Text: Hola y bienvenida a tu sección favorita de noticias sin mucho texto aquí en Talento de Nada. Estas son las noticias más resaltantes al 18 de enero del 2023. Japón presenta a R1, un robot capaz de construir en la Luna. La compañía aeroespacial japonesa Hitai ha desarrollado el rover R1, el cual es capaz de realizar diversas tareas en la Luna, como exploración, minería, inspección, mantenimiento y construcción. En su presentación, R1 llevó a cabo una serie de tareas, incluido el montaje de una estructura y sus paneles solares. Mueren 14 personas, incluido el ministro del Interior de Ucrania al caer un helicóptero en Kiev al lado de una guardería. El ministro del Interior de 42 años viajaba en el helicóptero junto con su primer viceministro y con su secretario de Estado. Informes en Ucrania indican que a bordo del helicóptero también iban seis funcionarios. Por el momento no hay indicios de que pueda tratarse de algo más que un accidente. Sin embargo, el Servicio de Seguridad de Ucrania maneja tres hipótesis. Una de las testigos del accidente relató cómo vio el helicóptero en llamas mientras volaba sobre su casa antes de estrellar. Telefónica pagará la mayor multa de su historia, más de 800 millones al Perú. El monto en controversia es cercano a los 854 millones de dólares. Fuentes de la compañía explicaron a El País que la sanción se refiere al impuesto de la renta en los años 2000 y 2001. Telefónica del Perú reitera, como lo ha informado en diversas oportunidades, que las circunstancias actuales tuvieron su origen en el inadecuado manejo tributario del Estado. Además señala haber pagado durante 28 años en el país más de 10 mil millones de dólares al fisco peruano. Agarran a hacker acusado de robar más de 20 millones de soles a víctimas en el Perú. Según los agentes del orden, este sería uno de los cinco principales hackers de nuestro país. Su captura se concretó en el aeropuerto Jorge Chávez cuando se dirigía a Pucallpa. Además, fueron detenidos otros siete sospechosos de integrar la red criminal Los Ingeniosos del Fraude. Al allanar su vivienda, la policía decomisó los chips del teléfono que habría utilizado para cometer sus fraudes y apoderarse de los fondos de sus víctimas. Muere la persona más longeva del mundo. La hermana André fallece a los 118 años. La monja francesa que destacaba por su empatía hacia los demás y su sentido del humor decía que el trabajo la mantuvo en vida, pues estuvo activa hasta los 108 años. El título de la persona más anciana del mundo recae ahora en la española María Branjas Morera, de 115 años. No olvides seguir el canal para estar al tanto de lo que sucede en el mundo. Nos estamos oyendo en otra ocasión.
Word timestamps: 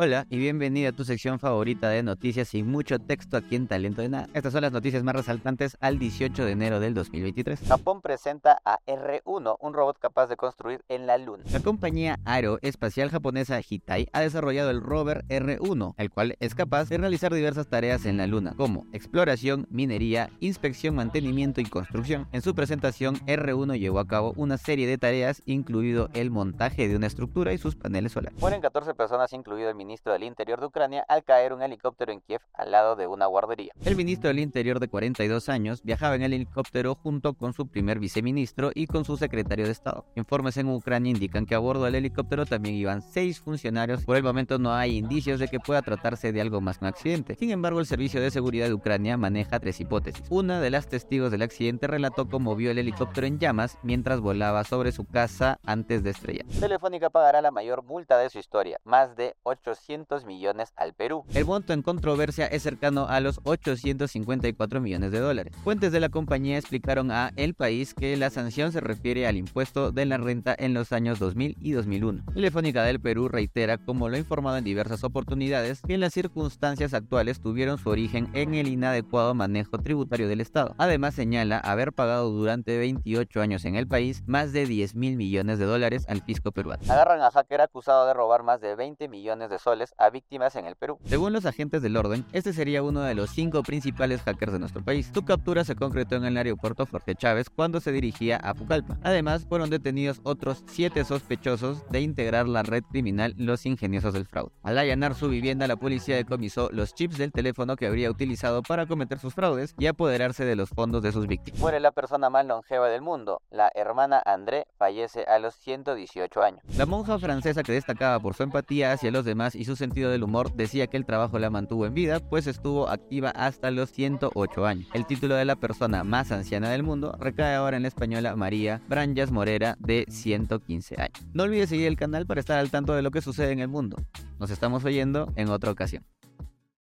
Hola 0.00 0.28
y 0.30 0.38
bienvenida 0.38 0.90
a 0.90 0.92
tu 0.92 1.02
sección 1.02 1.40
favorita 1.40 1.88
de 1.88 2.04
noticias 2.04 2.46
sin 2.46 2.70
mucho 2.70 3.00
texto 3.00 3.36
aquí 3.36 3.56
en 3.56 3.66
Talento 3.66 4.00
de 4.00 4.08
Nada. 4.08 4.28
Estas 4.32 4.52
son 4.52 4.62
las 4.62 4.70
noticias 4.70 5.02
más 5.02 5.16
resaltantes 5.16 5.76
al 5.80 5.98
18 5.98 6.44
de 6.44 6.52
enero 6.52 6.78
del 6.78 6.94
2023. 6.94 7.66
Japón 7.66 8.00
presenta 8.00 8.60
a 8.64 8.78
R1, 8.86 9.56
un 9.58 9.74
robot 9.74 9.98
capaz 9.98 10.28
de 10.28 10.36
construir 10.36 10.84
en 10.88 11.08
la 11.08 11.18
Luna. 11.18 11.42
La 11.50 11.58
compañía 11.58 12.20
aeroespacial 12.24 13.10
japonesa 13.10 13.58
Hitai 13.58 14.06
ha 14.12 14.20
desarrollado 14.20 14.70
el 14.70 14.82
rover 14.82 15.24
R1, 15.26 15.94
el 15.96 16.10
cual 16.10 16.36
es 16.38 16.54
capaz 16.54 16.88
de 16.88 16.98
realizar 16.98 17.34
diversas 17.34 17.66
tareas 17.66 18.06
en 18.06 18.18
la 18.18 18.28
Luna, 18.28 18.54
como 18.56 18.86
exploración, 18.92 19.66
minería, 19.68 20.30
inspección, 20.38 20.94
mantenimiento 20.94 21.60
y 21.60 21.64
construcción. 21.64 22.28
En 22.30 22.42
su 22.42 22.54
presentación, 22.54 23.16
R1 23.26 23.76
llevó 23.80 23.98
a 23.98 24.06
cabo 24.06 24.32
una 24.36 24.58
serie 24.58 24.86
de 24.86 24.96
tareas, 24.96 25.42
incluido 25.44 26.08
el 26.12 26.30
montaje 26.30 26.86
de 26.86 26.94
una 26.94 27.08
estructura 27.08 27.52
y 27.52 27.58
sus 27.58 27.74
paneles 27.74 28.12
solares. 28.12 28.40
Mueren 28.40 28.60
14 28.60 28.94
personas, 28.94 29.32
incluido 29.32 29.68
el 29.68 29.87
ministro 29.88 30.12
del 30.12 30.24
Interior 30.24 30.60
de 30.60 30.66
Ucrania 30.66 31.02
al 31.08 31.24
caer 31.24 31.54
un 31.54 31.62
helicóptero 31.62 32.12
en 32.12 32.20
Kiev 32.20 32.42
al 32.52 32.72
lado 32.72 32.94
de 32.94 33.06
una 33.06 33.24
guardería. 33.24 33.72
El 33.86 33.96
ministro 33.96 34.28
del 34.28 34.38
Interior 34.38 34.80
de 34.80 34.88
42 34.88 35.48
años 35.48 35.82
viajaba 35.82 36.14
en 36.14 36.22
el 36.22 36.34
helicóptero 36.34 36.94
junto 36.94 37.32
con 37.32 37.54
su 37.54 37.68
primer 37.68 37.98
viceministro 37.98 38.70
y 38.74 38.86
con 38.86 39.06
su 39.06 39.16
secretario 39.16 39.64
de 39.64 39.72
Estado. 39.72 40.04
Informes 40.14 40.58
en 40.58 40.68
Ucrania 40.68 41.10
indican 41.10 41.46
que 41.46 41.54
a 41.54 41.58
bordo 41.58 41.84
del 41.84 41.94
helicóptero 41.94 42.44
también 42.44 42.74
iban 42.74 43.00
seis 43.00 43.40
funcionarios. 43.40 44.04
Por 44.04 44.16
el 44.16 44.22
momento 44.22 44.58
no 44.58 44.74
hay 44.74 44.98
indicios 44.98 45.40
de 45.40 45.48
que 45.48 45.58
pueda 45.58 45.80
tratarse 45.80 46.32
de 46.32 46.42
algo 46.42 46.60
más 46.60 46.76
que 46.76 46.84
un 46.84 46.88
accidente. 46.90 47.36
Sin 47.36 47.50
embargo, 47.50 47.80
el 47.80 47.86
Servicio 47.86 48.20
de 48.20 48.30
Seguridad 48.30 48.66
de 48.66 48.74
Ucrania 48.74 49.16
maneja 49.16 49.58
tres 49.58 49.80
hipótesis. 49.80 50.22
Una 50.28 50.60
de 50.60 50.68
las 50.68 50.88
testigos 50.88 51.30
del 51.30 51.40
accidente 51.40 51.86
relató 51.86 52.28
cómo 52.28 52.56
vio 52.56 52.70
el 52.70 52.78
helicóptero 52.78 53.26
en 53.26 53.38
llamas 53.38 53.78
mientras 53.82 54.20
volaba 54.20 54.64
sobre 54.64 54.92
su 54.92 55.06
casa 55.06 55.58
antes 55.64 56.02
de 56.02 56.10
estrellar. 56.10 56.44
Telefónica 56.60 57.08
pagará 57.08 57.40
la 57.40 57.50
mayor 57.50 57.82
multa 57.84 58.18
de 58.18 58.28
su 58.28 58.38
historia, 58.38 58.78
más 58.84 59.16
de 59.16 59.34
800 59.44 59.77
millones 60.26 60.72
al 60.76 60.94
Perú. 60.94 61.24
El 61.34 61.44
monto 61.44 61.72
en 61.72 61.82
controversia 61.82 62.46
es 62.46 62.62
cercano 62.62 63.06
a 63.08 63.20
los 63.20 63.40
854 63.44 64.80
millones 64.80 65.12
de 65.12 65.20
dólares. 65.20 65.54
Fuentes 65.64 65.92
de 65.92 66.00
la 66.00 66.08
compañía 66.08 66.58
explicaron 66.58 67.10
a 67.10 67.32
El 67.36 67.54
País 67.54 67.94
que 67.94 68.16
la 68.16 68.30
sanción 68.30 68.72
se 68.72 68.80
refiere 68.80 69.26
al 69.26 69.36
impuesto 69.36 69.90
de 69.92 70.06
la 70.06 70.18
renta 70.18 70.54
en 70.58 70.74
los 70.74 70.92
años 70.92 71.18
2000 71.18 71.56
y 71.60 71.72
2001. 71.72 72.24
Telefónica 72.34 72.82
del 72.84 73.00
Perú 73.00 73.28
reitera, 73.28 73.78
como 73.78 74.08
lo 74.08 74.16
ha 74.16 74.18
informado 74.18 74.56
en 74.56 74.64
diversas 74.64 75.04
oportunidades, 75.04 75.80
que 75.82 75.98
las 75.98 76.12
circunstancias 76.12 76.94
actuales 76.94 77.40
tuvieron 77.40 77.78
su 77.78 77.88
origen 77.90 78.28
en 78.34 78.54
el 78.54 78.68
inadecuado 78.68 79.34
manejo 79.34 79.78
tributario 79.78 80.28
del 80.28 80.40
Estado. 80.40 80.74
Además 80.78 81.14
señala 81.14 81.58
haber 81.58 81.92
pagado 81.92 82.30
durante 82.30 82.78
28 82.78 83.40
años 83.40 83.64
en 83.64 83.76
el 83.76 83.88
país 83.88 84.22
más 84.26 84.52
de 84.52 84.66
10 84.66 84.94
mil 84.94 85.16
millones 85.16 85.58
de 85.58 85.64
dólares 85.64 86.04
al 86.08 86.22
fisco 86.22 86.52
peruano. 86.52 86.82
Agarran 86.90 87.20
a 87.20 87.30
hacker 87.30 87.60
acusado 87.60 88.06
de 88.06 88.14
robar 88.14 88.42
más 88.42 88.60
de 88.60 88.74
20 88.76 89.08
millones 89.08 89.50
de 89.50 89.58
soles 89.68 89.94
a 89.98 90.08
víctimas 90.08 90.56
en 90.56 90.64
el 90.64 90.76
Perú. 90.76 90.98
Según 91.04 91.34
los 91.34 91.44
agentes 91.44 91.82
del 91.82 91.98
orden, 91.98 92.24
este 92.32 92.54
sería 92.54 92.82
uno 92.82 93.02
de 93.02 93.14
los 93.14 93.28
cinco 93.28 93.62
principales 93.62 94.22
hackers 94.22 94.52
de 94.52 94.58
nuestro 94.58 94.82
país. 94.82 95.10
Su 95.12 95.26
captura 95.26 95.62
se 95.62 95.76
concretó 95.76 96.16
en 96.16 96.24
el 96.24 96.38
aeropuerto 96.38 96.86
Jorge 96.86 97.14
Chávez 97.14 97.50
cuando 97.50 97.78
se 97.78 97.92
dirigía 97.92 98.38
a 98.38 98.54
Pucallpa. 98.54 98.96
Además, 99.02 99.44
fueron 99.46 99.68
detenidos 99.68 100.22
otros 100.22 100.64
siete 100.68 101.04
sospechosos 101.04 101.86
de 101.90 102.00
integrar 102.00 102.48
la 102.48 102.62
red 102.62 102.82
criminal 102.90 103.34
Los 103.36 103.66
Ingeniosos 103.66 104.14
del 104.14 104.24
Fraude. 104.24 104.52
Al 104.62 104.78
allanar 104.78 105.14
su 105.14 105.28
vivienda, 105.28 105.66
la 105.66 105.76
policía 105.76 106.16
decomisó 106.16 106.70
los 106.72 106.94
chips 106.94 107.18
del 107.18 107.30
teléfono 107.30 107.76
que 107.76 107.86
habría 107.86 108.10
utilizado 108.10 108.62
para 108.62 108.86
cometer 108.86 109.18
sus 109.18 109.34
fraudes 109.34 109.74
y 109.78 109.84
apoderarse 109.84 110.46
de 110.46 110.56
los 110.56 110.70
fondos 110.70 111.02
de 111.02 111.12
sus 111.12 111.26
víctimas. 111.26 111.60
Muere 111.60 111.78
la 111.78 111.92
persona 111.92 112.30
más 112.30 112.46
longeva 112.46 112.88
del 112.88 113.02
mundo. 113.02 113.42
La 113.50 113.70
hermana 113.74 114.22
André 114.24 114.66
fallece 114.78 115.24
a 115.24 115.38
los 115.38 115.54
118 115.56 116.42
años. 116.42 116.62
La 116.78 116.86
monja 116.86 117.18
francesa 117.18 117.62
que 117.62 117.72
destacaba 117.72 118.18
por 118.18 118.32
su 118.32 118.44
empatía 118.44 118.92
hacia 118.92 119.10
los 119.10 119.26
demás 119.26 119.54
y 119.58 119.64
su 119.64 119.74
sentido 119.74 120.10
del 120.10 120.22
humor 120.22 120.54
decía 120.54 120.86
que 120.86 120.96
el 120.96 121.04
trabajo 121.04 121.38
la 121.40 121.50
mantuvo 121.50 121.84
en 121.84 121.92
vida, 121.92 122.20
pues 122.20 122.46
estuvo 122.46 122.88
activa 122.88 123.30
hasta 123.30 123.72
los 123.72 123.90
108 123.90 124.64
años. 124.64 124.88
El 124.94 125.04
título 125.04 125.34
de 125.34 125.44
la 125.44 125.56
persona 125.56 126.04
más 126.04 126.30
anciana 126.30 126.70
del 126.70 126.84
mundo 126.84 127.16
recae 127.18 127.56
ahora 127.56 127.76
en 127.76 127.82
la 127.82 127.88
española 127.88 128.36
María 128.36 128.80
Branjas 128.88 129.32
Morera, 129.32 129.76
de 129.80 130.06
115 130.08 130.94
años. 131.00 131.26
No 131.32 131.42
olvides 131.42 131.70
seguir 131.70 131.88
el 131.88 131.96
canal 131.96 132.24
para 132.24 132.40
estar 132.40 132.58
al 132.58 132.70
tanto 132.70 132.94
de 132.94 133.02
lo 133.02 133.10
que 133.10 133.20
sucede 133.20 133.50
en 133.50 133.58
el 133.58 133.68
mundo. 133.68 133.96
Nos 134.38 134.50
estamos 134.50 134.84
oyendo 134.84 135.32
en 135.34 135.48
otra 135.48 135.72
ocasión. 135.72 136.04